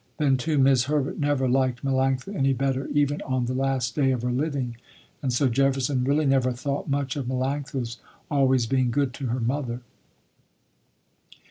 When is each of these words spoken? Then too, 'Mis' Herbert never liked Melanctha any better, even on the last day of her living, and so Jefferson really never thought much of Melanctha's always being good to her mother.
Then 0.17 0.35
too, 0.35 0.57
'Mis' 0.57 0.85
Herbert 0.85 1.19
never 1.19 1.47
liked 1.47 1.85
Melanctha 1.85 2.35
any 2.35 2.53
better, 2.53 2.87
even 2.87 3.21
on 3.21 3.45
the 3.45 3.53
last 3.53 3.93
day 3.93 4.09
of 4.09 4.23
her 4.23 4.31
living, 4.31 4.77
and 5.21 5.31
so 5.31 5.47
Jefferson 5.47 6.03
really 6.05 6.25
never 6.25 6.53
thought 6.53 6.89
much 6.89 7.15
of 7.15 7.27
Melanctha's 7.27 7.99
always 8.31 8.65
being 8.65 8.89
good 8.89 9.13
to 9.13 9.27
her 9.27 9.39
mother. 9.39 9.81